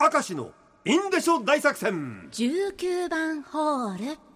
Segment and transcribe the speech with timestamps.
[0.00, 0.52] 明石の
[0.84, 2.28] インデショ大作戦。
[2.30, 4.27] 19番ホール。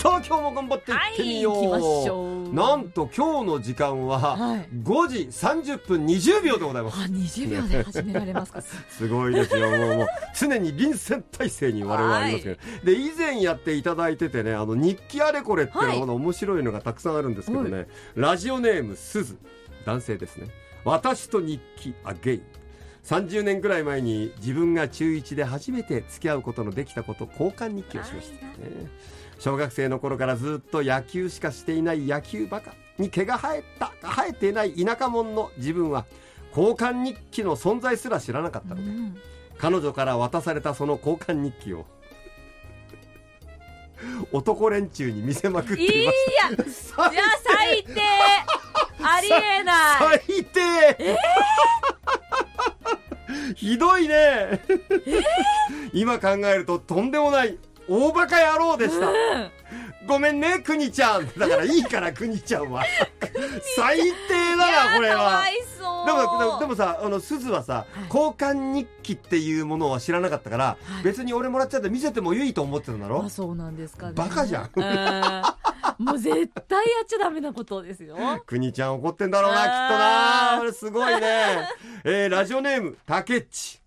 [0.00, 2.54] さあ今日も頑張っていってみよう,、はいう。
[2.54, 4.68] なんと今日の時間ははい。
[4.82, 8.62] 5時30分20秒でございます、あ20秒で始められますか。
[8.88, 9.68] すごいですよ。
[9.68, 16.06] もうもう常に臨戦態勢に我々はありますけど、で以前やっていただいててねあの日記あれこれっていうのはい。
[16.06, 19.36] が面白いのがたくさんあるんですけどね、ラジオネームすず。
[19.84, 20.48] 男性ですね。
[20.82, 22.42] 私と日記アゲイン
[23.04, 28.52] 30年くらい前に自分が中1で初めて付き合うことのできたこと交換日記をしました、ね、
[29.38, 36.04] 小学生の頃からずっと野球しかしていない野球バカに毛が生えた生えていない田舎者の自分は
[36.56, 39.16] 交換日記の存在すら知らなかったので、うん。
[39.58, 41.86] 彼女から渡されたその交換日記を
[44.32, 46.10] 男連中に見せまくっていいや
[46.56, 48.00] ます最いや最低。
[49.02, 50.20] ありえない。
[50.26, 51.18] 最低、
[53.54, 54.60] ひどいね、
[55.92, 59.16] 今考えるととんでもない大バカ野郎でした、うん。
[60.06, 61.26] ごめんねくにちゃん。
[61.36, 62.84] だからいいからくにちゃんは。
[63.76, 64.06] 最低
[64.56, 65.42] だなこれは。
[66.06, 68.04] でもでもさあのすずはさ、い。
[68.04, 71.04] 交換日記っていうものは知らなかったから、はい。
[71.04, 73.24] 別に俺もらっちゃって見せてもいいと思ってたんだろ？
[73.24, 74.12] あそうなんですかね。
[74.14, 74.70] バカじゃん
[76.00, 78.16] もう絶対やっちゃダメなことですよ。
[78.46, 80.56] くにちゃん怒ってんだろうなきっとな。
[80.58, 81.68] これすごいね、
[82.04, 83.82] えーラジオネームたけっち、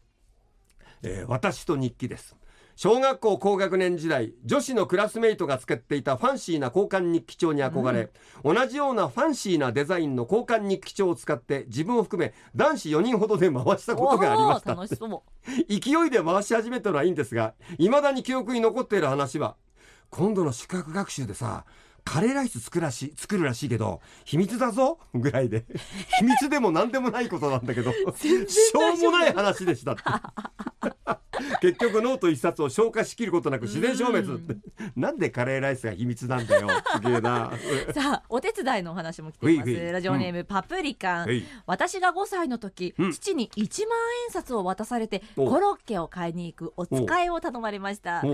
[1.02, 2.36] えー私と日記です。
[2.76, 8.12] 小学校高学年時代女子のクラスメイトが使っていたファンシーな交換日記帳に憧れ、
[8.44, 14.76] 同じようなファンシーなデザインの交換日記帳を使って自分を含め男子4人ほどで回したことがありました。
[14.76, 15.22] 楽しそう。
[15.68, 19.56] 勢いで回し始めたのはいいんですが未だに記憶に残っている話は
[20.10, 21.66] 今度の宿泊学習でさ
[22.04, 25.66] カレーライス作るらし作るらしいけど秘密だぞぐらいで。
[26.20, 30.02] 秘密でも何でもないことなんだけどしょうもない話でしたって
[31.62, 34.36] 結局ノート一冊を消化しきることなく自然消滅。
[34.36, 34.56] って
[34.96, 36.68] なんでカレーライスが秘密なんだよ。
[36.96, 37.52] すげえな。
[37.94, 39.92] さあお手伝いのお話も来ています。
[39.92, 41.44] ラジオネーム、パプリカン、はい。
[41.66, 43.12] 私が5歳の時、うん。
[43.12, 48.22] 父に1万円札を渡されておコロッケを買いに行くお使いを頼まれました。
[48.22, 48.28] コ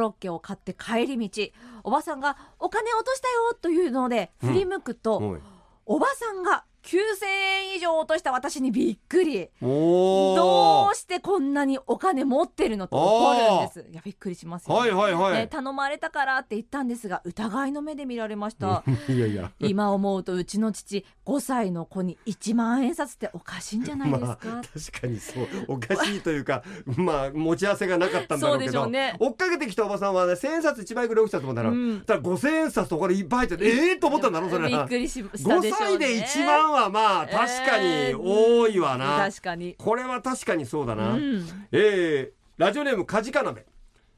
[0.00, 1.48] ロッケを買って帰り道。
[1.82, 5.38] おばさんが「お金落としたよ」というので振り向くと、
[5.86, 9.48] おばさんが9000円以上落とした私にびっくり。
[9.62, 13.86] おどーうしてこんなにお金持ってるのと怒るんです。
[13.90, 18.84] いやびっくりしますよ、はいはいはい、ね頼まれたからって言ったんですが疑いの目で見られました。
[19.08, 19.50] いやいや。
[19.60, 26.62] 今思うとうちの父5歳の子に1万円札っておかしいんじゃないですか、 まあ、確かにそうおかしいというか
[26.96, 29.16] まあ持ち合わせがなかったんだろうけそうでしょどうね。
[29.18, 32.02] 追っかけてきたおばさんはね千円札1枚ぐらい落ちたと思ったら、うん。
[32.06, 35.70] ただ5000円札とこれいっぱい入っててええー、と思ったんだろうそれびっはくりししたで5しょうね。
[35.72, 39.74] 歳で1万はまあ確かにえー多いわな、確かに。
[39.78, 41.46] これは確かにそうだな、うん。
[41.72, 43.66] えーラジオネームカジカ鍋。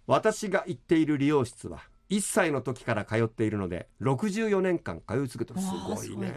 [0.06, 1.80] 私が行っている理容室は
[2.10, 6.34] 1歳の時から通っているので64年間通い続けてすごいね。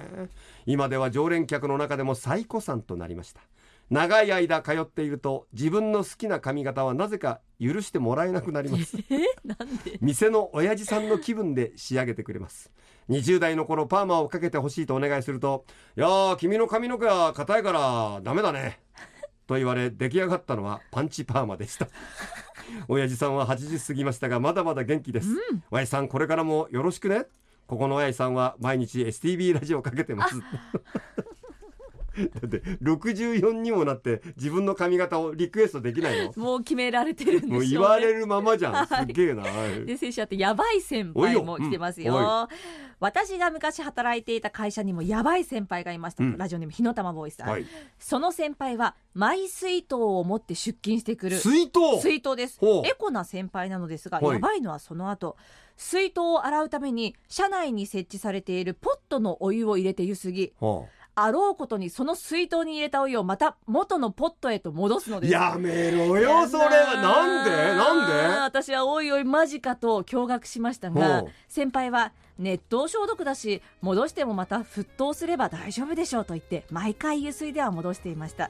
[0.66, 3.42] 今では常連客の中でも最古参となりました
[3.90, 8.98] 長い間通っていると自分の好きな髪型はなぜか許してもらえなくなります。
[10.02, 12.72] 店の親父さんの気分で仕上げてくれます。
[13.10, 15.66] 20代の頃パーマをかけてほしいとお願いすると
[15.98, 18.80] 「いやー君の髪の毛は硬いからダメだね」
[19.48, 21.88] と言われ出来上がったのはパンチパーマでした。
[22.88, 25.30] 親父さんは80過ぎましたがまだまだ元気です、
[25.72, 27.26] 親父さんこれからもよろしくね。
[27.66, 30.36] ここの親父さんは毎日 STB ラジオかけてます
[32.42, 36.44] だって64にもなって自分の髪型をリクエストできないの？
[36.44, 38.88] もう決められてるんでしょう、ね、もう言われるままじゃん。
[38.88, 39.06] す はい。
[39.08, 39.86] げえな、はい。
[39.86, 42.22] で選手あってやばい先輩も来てますよ、おい。
[42.22, 42.50] よ
[43.00, 46.38] 私が昔働いていた会社にもやばい先輩がいました、うん。
[46.38, 47.66] ラジオネーム火の玉ボーイさん、はい、
[47.98, 51.38] その先輩はマイ水筒を持って出勤してくる。
[51.38, 52.02] 水筒？
[52.02, 52.60] 水筒です。
[52.86, 54.34] エコな先輩なのですがはい。
[54.34, 55.38] やばいのはその後
[55.78, 60.99] 水筒を洗うために車内に設置されているポットのお湯を入れてゆすぎはあ
[61.32, 65.34] ろうことにその水筒に入れたお湯をまた元のポットへと戻すのあです。
[65.34, 66.96] やめろよそれは。
[66.96, 67.52] なんで？
[67.52, 67.94] な
[68.40, 78.50] ん私はおいおいマジかと驚愕しましたが先輩は熱湯消毒だし戻してもまた沸騰すれば大丈夫でしょうと言って毎回湯水では戻していました。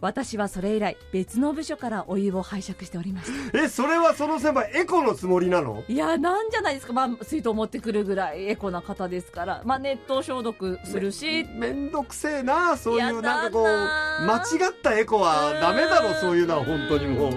[0.00, 3.58] 私はそれ以来別の部署からお湯を拝借しておりました。
[3.58, 5.82] でえそれはその先輩エコのつもりなの？
[5.88, 11.44] いやなんじゃないですか、まあ、水筒持ってくるぐらいエコな方ですから、まあ、熱湯消毒するし。
[11.44, 17.32] めんどくせえなそういうなんかこうな間違ったエコはダメだろそういうのは本当にもう